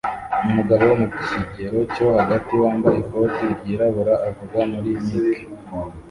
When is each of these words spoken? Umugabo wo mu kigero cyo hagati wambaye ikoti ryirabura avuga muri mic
Umugabo 0.47 0.83
wo 0.89 0.95
mu 1.01 1.07
kigero 1.29 1.77
cyo 1.93 2.07
hagati 2.19 2.51
wambaye 2.63 2.97
ikoti 3.03 3.43
ryirabura 3.57 4.13
avuga 4.27 4.57
muri 4.71 4.91
mic 5.03 5.19